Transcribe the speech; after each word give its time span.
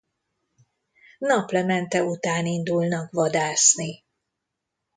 Naplemente 1.19 2.03
után 2.03 2.45
indulnak 2.45 3.11
vadászni. 3.11 4.03